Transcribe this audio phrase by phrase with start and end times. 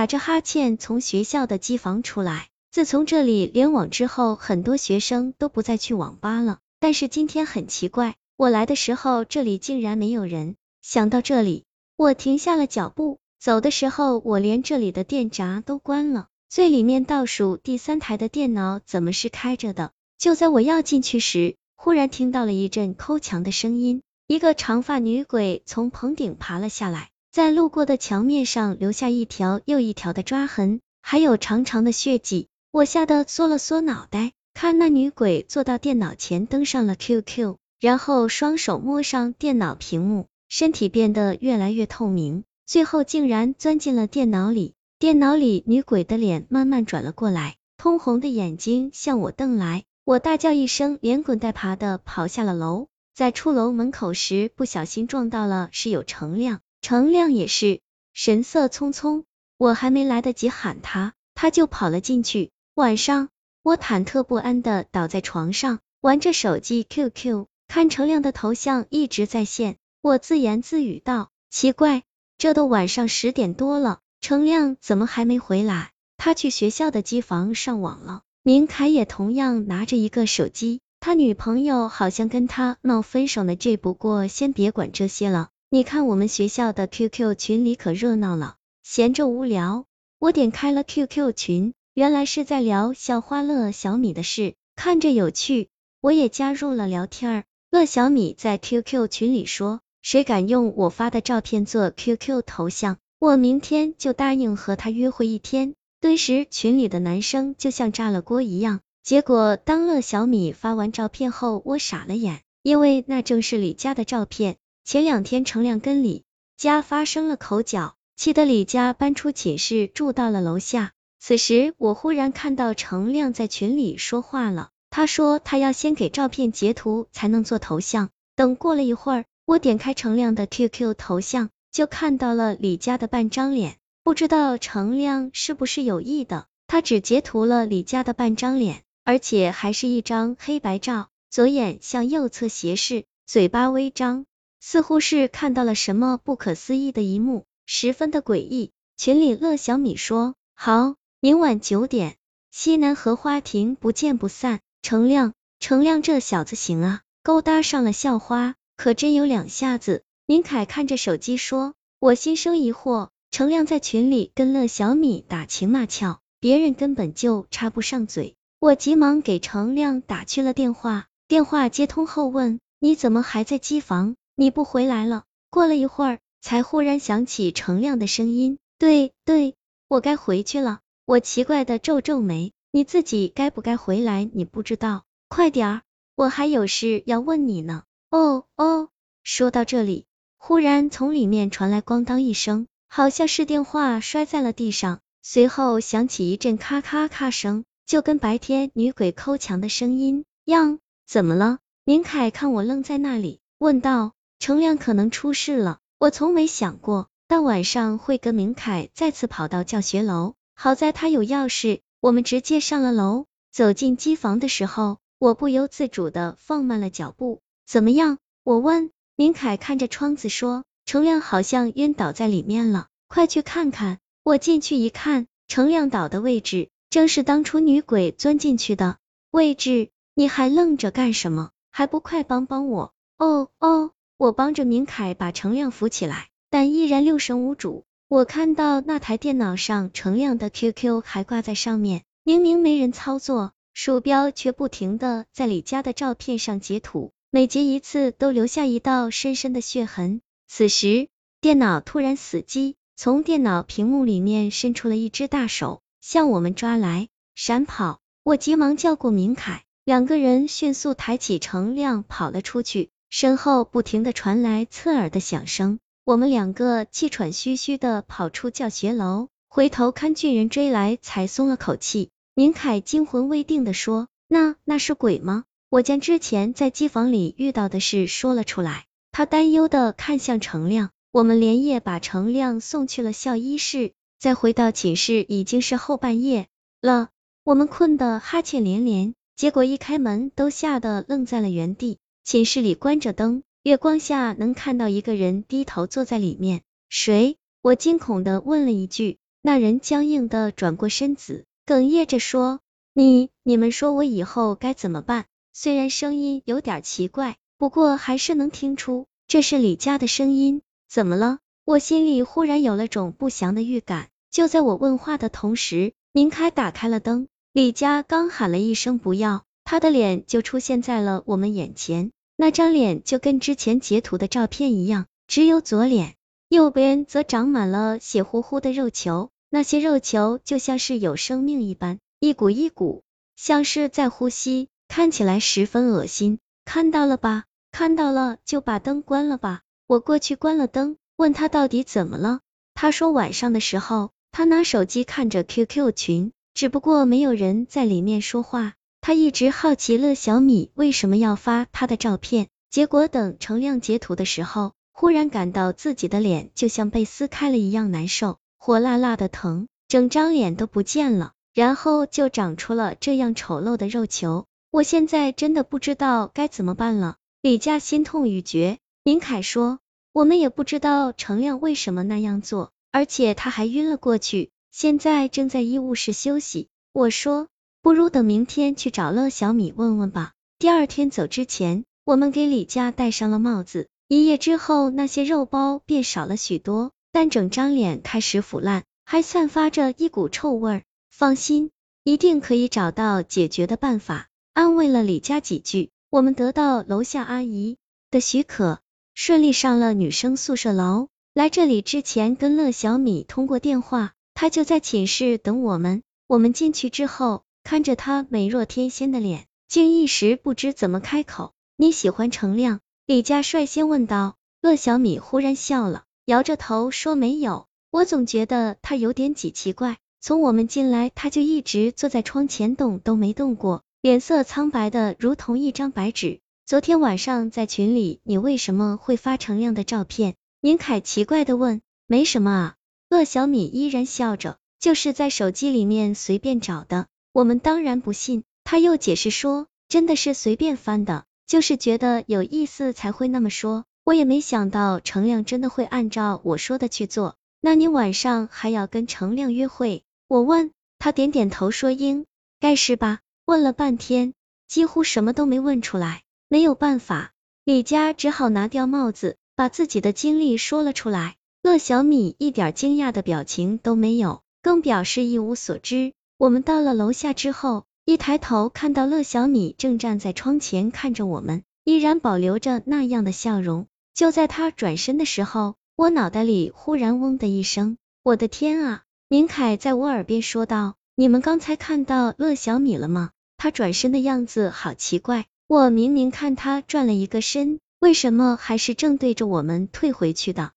[0.00, 2.48] 打着哈欠从学校的机房出来。
[2.70, 6.56] 自从这里联网之后，很多学生都不再去网吧了。
[6.78, 10.56] 但是今天很奇怪，我来的时候这里竟然没有人。
[10.80, 11.64] 想到这里，
[11.96, 13.18] 我停下了脚步。
[13.38, 19.92] 走的时候，我连这里的电闸都关了，最里面倒数第三台的电脑怎么是开着的？
[20.16, 32.48] 就在我要进去时，忽然听到了一阵抠墙的声音，一个长发女鬼从棚顶爬了下来，在路过的墙面上留下一条又一条的抓痕，还有长长的血迹。
[32.72, 44.74] 我吓得缩了缩脑袋，看那女鬼坐到电脑前，登上了 QQ，然后双手摸上电脑屏幕，身体变得越来越透明，最后竟然钻进了电脑里。
[44.98, 52.88] 电脑里女鬼的脸慢慢转了过来，通红的眼睛向我瞪来，我大叫一声，连滚带爬的跑下了楼。
[53.14, 57.80] 在出楼门口时，不小心撞到了室友程亮，程亮也是
[58.12, 59.24] 神色匆匆，
[59.58, 62.50] 我还没来得及喊他，他就跑了进去。
[62.74, 63.28] 晚上，
[63.62, 69.76] 我忐忑不安的倒在床上，玩着手机 QQ，看程亮的头像一直在线。
[70.02, 72.02] 我自言自语道：“奇怪，
[72.38, 75.90] 这都晚上十点多了，程亮怎么还没回来？
[76.16, 83.54] 他去学校的机房上网了。”明凯也同样拿着一个手机，他女朋友好像跟他闹分手呢。
[83.54, 88.56] 这不过先别管这些了，你看我们学校的 QQ 群里可热闹了。
[88.82, 89.84] 闲着无聊，
[90.18, 91.74] 我点开了 QQ 群。
[91.94, 95.68] 原来是在聊校花乐小米的事，看着有趣，
[96.00, 97.44] 我也加入了聊天。
[97.70, 105.74] 乐小米在 QQ 群里说，谁敢用我发的照片做 QQ 头像，我明天就答应和他约会一天。
[106.00, 108.80] 顿时群里的男生就像炸了锅一样。
[109.04, 114.56] 结果当乐小米发完照片后，我傻了眼，因为那正是李佳的照片。
[114.84, 116.24] 前两天程亮跟李
[116.56, 120.92] 佳发生了口角，气得李佳搬出寝室住到了楼下。
[121.18, 124.70] 此时，我忽然看到程亮在群里说话了。
[124.88, 128.10] 他说他要先给照片截图才能做头像。
[128.34, 133.76] 等过了一会儿，我点开程亮的 QQ 头像，就看到了李佳的半张脸。
[134.02, 144.24] 不知道程亮是不是有意的，他只截图了李佳的半张脸，而且还是一张黑白照，左眼向右侧斜视，嘴巴微张，
[144.60, 148.70] 似乎是看到了什么不可思议的一幕，十分的诡异。
[148.96, 150.94] 群里乐小米说好。
[151.22, 152.16] 明晚九点，
[152.50, 154.60] 西南荷花亭不见不散。
[154.80, 160.02] 程亮，程亮这小子行啊，勾搭上了校花，可真有两下子。
[160.24, 168.34] 明凯看着手机说，我心生疑惑，程亮在群里跟乐小米打情骂俏，别人根本就插不上嘴。
[168.58, 174.16] 我急忙给程亮打去了电话，电话接通后问，你怎么还在机房？
[174.40, 175.24] 你不回来了？
[175.50, 179.54] 过了一会儿，才忽然想起程亮的声音，对对，
[179.86, 180.80] 我该回去了。
[181.04, 184.24] 我奇怪的皱皱眉，你自己该不该回来？
[184.32, 185.04] 你不知道？
[185.28, 185.82] 快点儿，
[186.14, 187.82] 我还有事要问你呢。
[188.10, 188.88] 哦哦，
[189.22, 190.06] 说到这里，
[190.38, 200.78] 忽然从里面传来咣当一声，好像是电话摔在了地上，随后响起一阵咔咔咔声，就跟白天女鬼抠墙的声音样。
[201.06, 201.58] 怎么了？
[201.84, 204.14] 明凯看我愣在那里，问道。
[204.40, 210.34] 程亮可能出事了，我从没想过，但晚上会跟明凯再次跑到教学楼。
[210.54, 213.26] 好在他有钥匙，我们直接上了楼。
[213.52, 217.42] 走进机房的时候，我不由自主的放慢了脚步。
[217.66, 218.16] 怎么样？
[218.42, 218.90] 我问。
[219.14, 223.98] 明凯看着窗子说，程亮好像晕倒在里面了，快去看看。
[224.22, 228.96] 我进去一看，程亮倒的位置正是当初女鬼钻进去的
[229.30, 229.90] 位置。
[230.14, 231.50] 你还愣着干什么？
[231.70, 232.94] 还不快帮帮我？
[233.18, 233.90] 哦哦，
[234.20, 237.86] 我帮着明凯把程亮扶起来，但依然六神无主。
[238.06, 250.20] 我看到那台电脑上程亮的 QQ 还挂在上面，明明没人操作，鼠标却不停的在李佳的照片上截图，每截一次都留下一道深深的血痕。
[250.46, 251.08] 此时，
[251.40, 258.00] 电脑突然死机，从电脑屏幕里面伸出了一只大手，向我们抓来，闪跑！
[258.22, 265.80] 我急忙叫过明凯，两个人迅速抬起程亮跑了出去，身后不停的传来刺耳的响声。
[266.04, 272.10] 我们两个气喘吁吁的跑出教学楼，回头看巨人追来，才松了口气。
[272.34, 278.86] 宁凯惊魂未定的说：“那那是鬼吗？”我将之前在机房里遇到的事说了出来。
[279.12, 283.92] 他担忧的看向程亮，我们连夜把程亮送去了校医室。
[284.20, 286.46] 再回到寝室，已经是后半夜
[286.80, 287.08] 了。
[287.42, 291.98] 我们困得哈欠连连，结果一开门都吓得愣在了原地。
[292.30, 293.42] 寝室里关着灯。
[293.64, 297.38] 月光下能看到一个人低头坐在里面，谁？
[297.60, 299.18] 我惊恐的问了一句。
[299.42, 302.60] 那人僵硬的转过身子，哽咽着说
[302.94, 310.62] ：“你，你们说我以后该怎么办？”虽然声音有点奇怪，不过还是能听出这是李家的声音。
[310.88, 311.40] 怎么了？
[311.64, 314.08] 我心里忽然有了种不祥的预感。
[314.30, 317.26] 就在我问话的同时，明凯打开了灯。
[317.52, 322.12] 李佳刚喊了一声“不要”，他的脸就出现在了我们眼前。
[322.40, 326.14] 那张脸就跟之前截图的照片一样，只有左脸，
[326.48, 329.28] 右边则长满了血乎乎的肉球。
[329.50, 333.02] 那些肉球就像是有生命一般，一股一股，
[333.36, 336.38] 像是在呼吸，看起来十分恶心。
[336.64, 337.44] 看到了吧？
[337.72, 339.60] 看到了就把灯关了吧。
[339.86, 342.40] 我过去关了灯，问他到底怎么了。
[342.72, 344.12] 他说晚上的时候。
[344.32, 348.74] 他拿手机看着 QQ 群，只不过没有人在里面说话。
[349.10, 364.46] 他一直好奇乐小米为什么要发他的照片，结果等程亮截图的时候，忽然感到自己的脸就像被撕开了一样难受，火辣辣的疼，整张脸都不见了，然后就长出了这样丑陋的肉球。
[364.70, 367.16] 我现在真的不知道该怎么办了。
[367.42, 369.80] 李佳心痛欲绝，明凯说，
[370.12, 372.70] 我们也不知道程亮为什么那样做。
[372.92, 376.68] 而且他还晕了过去，现在正在医务室休息。
[376.92, 377.48] 我说，
[377.82, 380.32] 不如等明天去找乐小米问问吧。
[380.58, 383.88] 第二天走之前，我们给李佳戴上了帽子。
[384.06, 390.82] 一夜之后，那些肉包变少了许多，但整张脸开始腐烂，还散发着一股臭味。
[391.10, 391.70] 放心，
[392.04, 394.26] 一定可以找到解决的办法。
[394.52, 397.78] 安慰了李佳几句，我们得到楼下阿姨
[398.10, 398.80] 的许可，
[399.14, 401.08] 顺利上了女生宿舍楼。
[401.32, 406.02] 来这里之前跟乐小米通过电话，他就在寝室等我们。
[406.26, 411.52] 我们进去之后，看着他美若天仙的脸，竟一时不知怎么开口。
[411.76, 412.80] 你喜欢程亮？
[413.06, 414.36] 李佳率先问道。
[414.62, 417.66] 乐小米忽然笑了，摇着头说没有。
[417.90, 426.40] 我总觉得他有点几奇怪，从我们进来他就一直坐在窗前动都没动过，脸色苍白的如同一张白纸。
[426.66, 430.34] 昨天晚上在群里，你为什么会发程亮的照片？
[430.60, 432.74] 宁凯奇怪的问：“没什么啊。”
[433.08, 447.36] 乐小米依然笑着：“就是在手机里面随便找的。”我们当然不信，他又解释说：“真的是随便翻的，就是觉得有意思才会那么说。”我也没想到程亮真的会按照我说的去做。
[447.60, 450.02] 那你晚上还要跟程亮约会？
[450.26, 452.26] 我问他，点点头说：“应
[452.58, 454.34] 该是吧。”问了半天，
[454.66, 456.22] 几乎什么都没问出来。
[456.48, 457.32] 没有办法，
[457.64, 459.36] 李佳只好拿掉帽子。
[459.54, 466.14] 把自己的经历说了出来，乐小米一点惊讶的表情都没有，更表示一无所知。
[466.40, 473.88] 我们到了楼下之后，一抬头看到乐小米正站在窗前看着我们，依然保留着那样的笑容。
[474.14, 479.02] 就在他转身的时候，我脑袋里忽然嗡的一声，我的天啊！
[479.28, 483.32] 明凯在我耳边说道：“你们刚才看到乐小米了吗？
[483.58, 490.70] 他转身的样子好奇怪，我明明看他转了一个身。”为什么还是正对着我们退回去的？